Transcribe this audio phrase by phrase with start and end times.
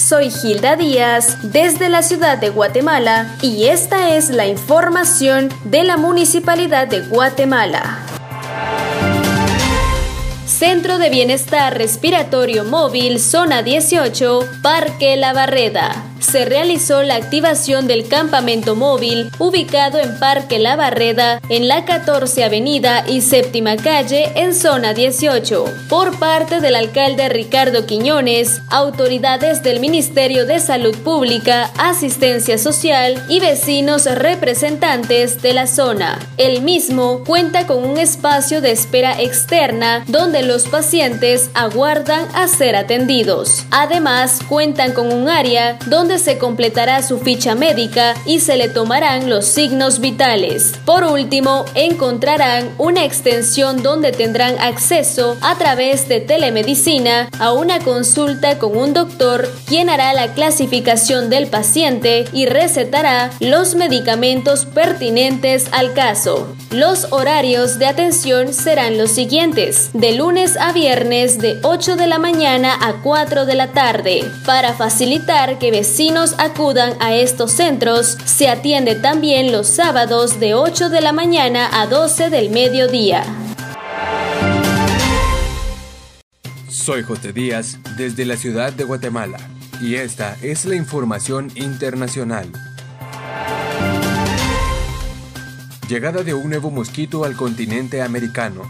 [0.00, 5.98] Soy Gilda Díaz desde la ciudad de Guatemala y esta es la información de la
[5.98, 7.98] Municipalidad de Guatemala.
[10.46, 18.08] Centro de Bienestar Respiratorio Móvil Zona 18, Parque La Barreda se realizó la activación del
[18.08, 24.54] campamento móvil ubicado en Parque La Barreda, en la 14 Avenida y Séptima Calle, en
[24.54, 32.58] zona 18, por parte del alcalde Ricardo Quiñones, autoridades del Ministerio de Salud Pública, Asistencia
[32.58, 36.18] Social y vecinos representantes de la zona.
[36.36, 42.76] El mismo cuenta con un espacio de espera externa donde los pacientes aguardan a ser
[42.76, 43.64] atendidos.
[43.70, 49.30] Además, cuentan con un área donde se completará su ficha médica y se le tomarán
[49.30, 50.72] los signos vitales.
[50.84, 58.58] Por último, encontrarán una extensión donde tendrán acceso a través de telemedicina a una consulta
[58.58, 65.92] con un doctor quien hará la clasificación del paciente y recetará los medicamentos pertinentes al
[65.94, 66.54] caso.
[66.70, 72.18] Los horarios de atención serán los siguientes, de lunes a viernes de 8 de la
[72.18, 75.99] mañana a 4 de la tarde, para facilitar que vecinos
[76.38, 81.86] acudan a estos centros, se atiende también los sábados de 8 de la mañana a
[81.86, 83.22] 12 del mediodía.
[86.68, 89.38] Soy José Díaz desde la ciudad de Guatemala
[89.82, 92.50] y esta es la información internacional.
[95.86, 98.62] Llegada de un nuevo mosquito al continente americano.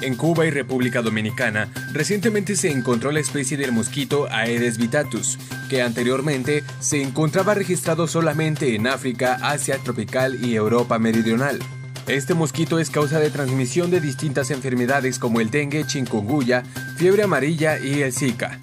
[0.00, 5.38] En Cuba y República Dominicana, recientemente se encontró la especie del mosquito Aedes vitatus,
[5.68, 11.58] que anteriormente se encontraba registrado solamente en África, Asia tropical y Europa meridional.
[12.06, 16.62] Este mosquito es causa de transmisión de distintas enfermedades como el dengue, chikungunya,
[16.96, 18.58] fiebre amarilla y el Zika.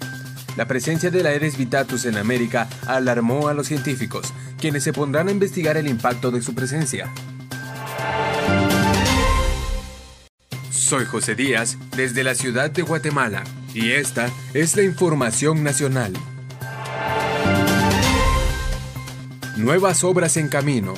[0.56, 5.28] La presencia de la Aedes vitatus en América alarmó a los científicos, quienes se pondrán
[5.28, 7.12] a investigar el impacto de su presencia.
[10.70, 13.44] Soy José Díaz desde la ciudad de Guatemala
[13.74, 16.12] y esta es la información nacional.
[19.56, 20.92] Nuevas obras en camino.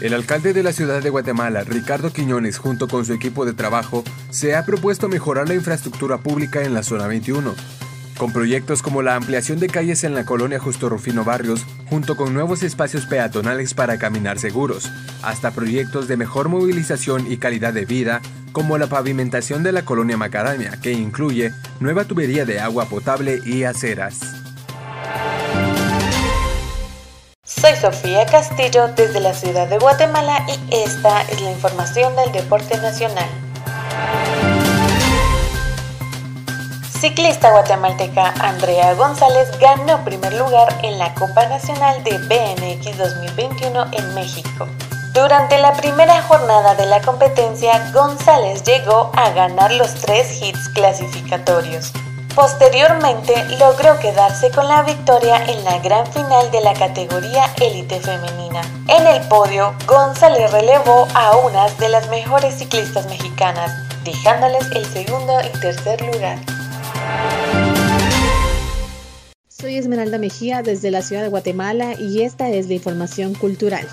[0.00, 4.02] El alcalde de la ciudad de Guatemala, Ricardo Quiñones, junto con su equipo de trabajo,
[4.30, 7.54] se ha propuesto mejorar la infraestructura pública en la zona 21,
[8.18, 12.34] con proyectos como la ampliación de calles en la colonia Justo Rufino Barrios, junto con
[12.34, 14.90] nuevos espacios peatonales para caminar seguros,
[15.22, 20.16] hasta proyectos de mejor movilización y calidad de vida, como la pavimentación de la colonia
[20.16, 24.49] Macadamia, que incluye nueva tubería de agua potable y aceras.
[27.60, 32.78] Soy Sofía Castillo desde la ciudad de Guatemala y esta es la información del deporte
[32.78, 33.28] nacional.
[36.98, 44.14] Ciclista guatemalteca Andrea González ganó primer lugar en la Copa Nacional de BMX 2021 en
[44.14, 44.66] México.
[45.12, 51.92] Durante la primera jornada de la competencia, González llegó a ganar los tres hits clasificatorios.
[52.34, 58.62] Posteriormente logró quedarse con la victoria en la gran final de la categoría élite femenina.
[58.88, 63.72] En el podio, González relevó a unas de las mejores ciclistas mexicanas,
[64.04, 66.38] dejándoles el segundo y tercer lugar.
[69.48, 73.86] Soy Esmeralda Mejía desde la ciudad de Guatemala y esta es la información cultural.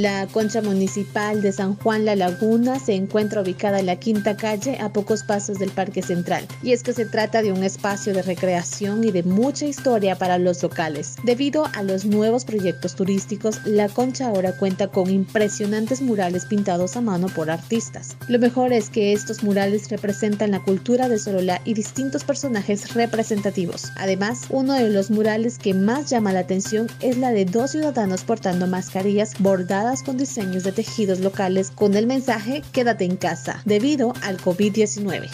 [0.00, 4.78] La concha municipal de San Juan La Laguna se encuentra ubicada en la quinta calle
[4.80, 6.46] a pocos pasos del Parque Central.
[6.62, 10.38] Y es que se trata de un espacio de recreación y de mucha historia para
[10.38, 11.16] los locales.
[11.22, 17.02] Debido a los nuevos proyectos turísticos, la concha ahora cuenta con impresionantes murales pintados a
[17.02, 18.16] mano por artistas.
[18.26, 23.92] Lo mejor es que estos murales representan la cultura de Solola y distintos personajes representativos.
[23.96, 28.24] Además, uno de los murales que más llama la atención es la de dos ciudadanos
[28.24, 34.12] portando mascarillas bordadas con diseños de tejidos locales con el mensaje Quédate en casa debido
[34.22, 35.28] al COVID-19.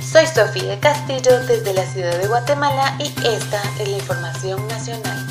[0.00, 5.26] Soy Sofía Castillo desde la ciudad de Guatemala y esta es la información nacional.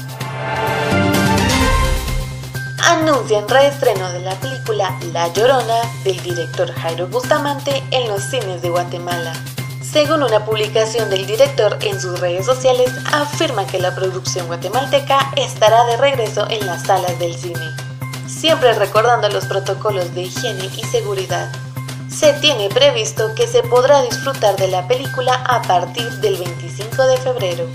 [2.88, 8.70] Anuncian reestreno de la película La Llorona del director Jairo Bustamante en los cines de
[8.70, 9.34] Guatemala.
[9.92, 15.84] Según una publicación del director en sus redes sociales, afirma que la producción guatemalteca estará
[15.86, 17.76] de regreso en las salas del cine,
[18.26, 21.52] siempre recordando los protocolos de higiene y seguridad.
[22.08, 27.18] Se tiene previsto que se podrá disfrutar de la película a partir del 25 de
[27.18, 27.68] febrero.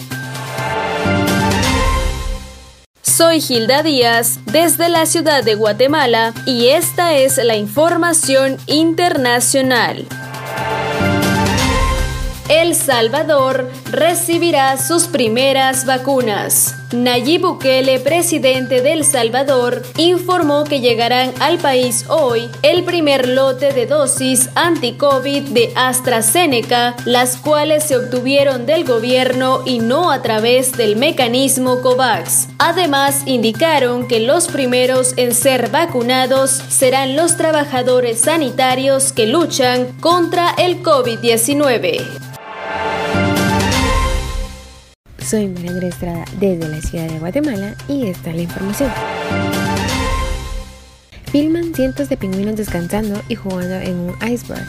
[3.03, 10.07] Soy Gilda Díaz desde la ciudad de Guatemala y esta es la información internacional.
[12.49, 16.77] El Salvador recibirá sus primeras vacunas.
[16.93, 23.73] Nayib Bukele, presidente de El Salvador, informó que llegarán al país hoy el primer lote
[23.73, 30.77] de dosis anti-COVID de AstraZeneca, las cuales se obtuvieron del gobierno y no a través
[30.77, 32.47] del mecanismo COVAX.
[32.59, 40.51] Además, indicaron que los primeros en ser vacunados serán los trabajadores sanitarios que luchan contra
[40.57, 42.36] el COVID-19.
[45.29, 48.93] Soy María Estrada desde la ciudad de Guatemala y esta es la información.
[51.33, 54.65] Filman cientos de pingüinos descansando y jugando en un iceberg.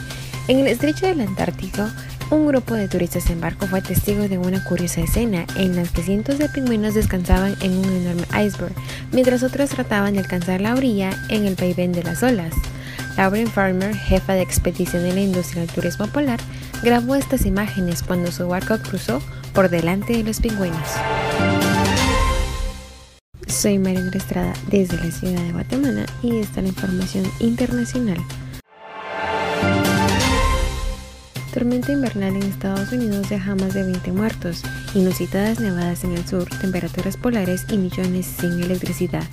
[0.47, 1.87] En el estrecho del Antártico,
[2.31, 6.01] un grupo de turistas en barco fue testigo de una curiosa escena en la que
[6.01, 8.73] cientos de pingüinos descansaban en un enorme iceberg,
[9.11, 12.55] mientras otros trataban de alcanzar la orilla en el vaivén de las olas.
[13.15, 16.39] Lauren Farmer, jefa de expedición en la industria del turismo polar,
[16.81, 19.21] grabó estas imágenes cuando su barco cruzó
[19.57, 20.87] por delante de los pingüinos.
[23.47, 28.17] Soy María Estrada desde la ciudad de Guatemala y esta es la información internacional.
[31.51, 34.61] Tormenta invernal en Estados Unidos deja más de 20 muertos,
[34.93, 39.23] inusitadas nevadas en el sur, temperaturas polares y millones sin electricidad.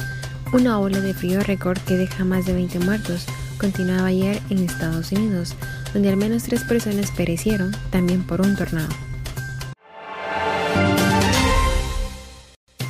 [0.54, 3.26] Una ola de frío récord que deja más de 20 muertos
[3.60, 5.54] continuaba ayer en Estados Unidos,
[5.92, 8.88] donde al menos tres personas perecieron también por un tornado.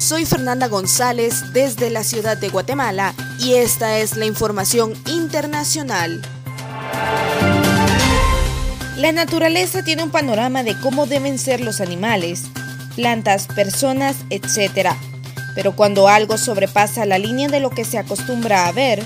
[0.04, 6.20] Soy Fernanda González desde la ciudad de Guatemala y esta es la información internacional.
[8.98, 12.42] La naturaleza tiene un panorama de cómo deben ser los animales,
[12.96, 14.90] plantas, personas, etc.
[15.54, 19.02] Pero cuando algo sobrepasa la línea de lo que se acostumbra a ver,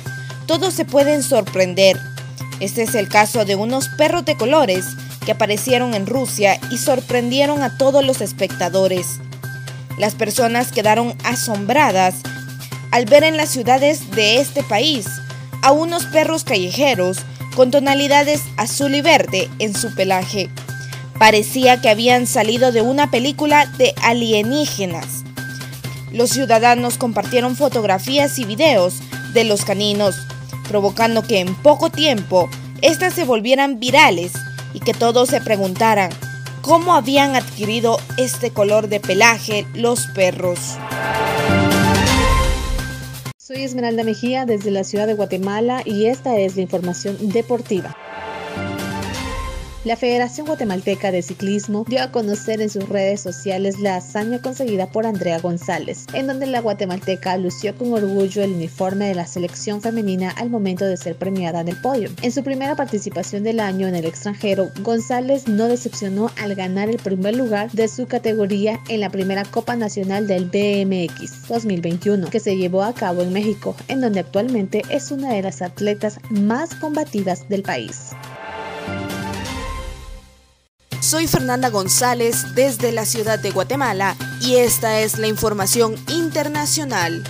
[0.46, 1.96] todos se pueden sorprender.
[2.58, 4.84] Este es el caso de unos perros de colores
[5.24, 9.20] que aparecieron en Rusia y sorprendieron a todos los espectadores.
[9.98, 12.14] Las personas quedaron asombradas
[12.90, 15.06] al ver en las ciudades de este país
[15.62, 17.18] a unos perros callejeros
[17.56, 20.48] con tonalidades azul y verde en su pelaje.
[21.18, 25.24] Parecía que habían salido de una película de alienígenas.
[26.12, 28.94] Los ciudadanos compartieron fotografías y videos
[29.34, 30.14] de los caninos,
[30.68, 32.48] provocando que en poco tiempo
[32.82, 34.32] éstas se volvieran virales
[34.72, 36.10] y que todos se preguntaran
[36.68, 40.76] cómo habían adquirido este color de pelaje los perros.
[43.38, 47.96] Soy Esmeralda Mejía desde la ciudad de Guatemala y esta es la información deportiva.
[49.84, 54.90] La Federación Guatemalteca de Ciclismo dio a conocer en sus redes sociales la hazaña conseguida
[54.90, 59.80] por Andrea González, en donde la guatemalteca lució con orgullo el uniforme de la selección
[59.80, 62.10] femenina al momento de ser premiada en el podio.
[62.22, 66.98] En su primera participación del año en el extranjero, González no decepcionó al ganar el
[66.98, 72.56] primer lugar de su categoría en la primera Copa Nacional del BMX 2021, que se
[72.56, 77.48] llevó a cabo en México, en donde actualmente es una de las atletas más combativas
[77.48, 78.10] del país.
[81.00, 87.22] Soy Fernanda González desde la ciudad de Guatemala y esta es la información internacional.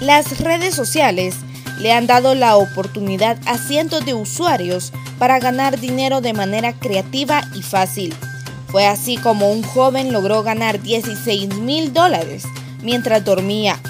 [0.00, 1.34] Las redes sociales
[1.80, 7.42] le han dado la oportunidad a cientos de usuarios para ganar dinero de manera creativa
[7.54, 8.14] y fácil.
[8.68, 12.44] Fue así como un joven logró ganar 16 mil dólares
[12.82, 13.80] mientras dormía.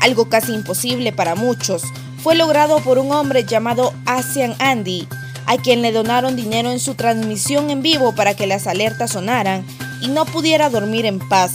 [0.00, 1.82] Algo casi imposible para muchos,
[2.22, 5.06] fue logrado por un hombre llamado Asian Andy,
[5.48, 9.66] a quien le donaron dinero en su transmisión en vivo para que las alertas sonaran
[10.02, 11.52] y no pudiera dormir en paz,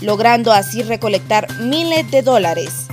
[0.00, 2.86] logrando así recolectar miles de dólares.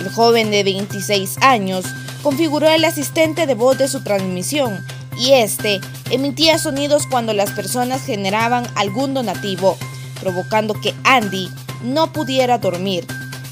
[0.00, 1.84] El joven de 26 años
[2.24, 4.84] configuró el asistente de voz de su transmisión
[5.16, 5.80] y este
[6.10, 9.78] emitía sonidos cuando las personas generaban algún donativo,
[10.20, 11.48] provocando que Andy
[11.84, 13.06] no pudiera dormir.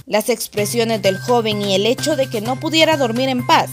[0.06, 3.70] Las expresiones del joven y el hecho de que no pudiera dormir en paz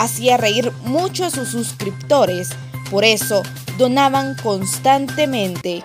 [0.00, 2.48] hacía reír mucho a sus suscriptores,
[2.90, 3.42] por eso
[3.76, 5.84] donaban constantemente.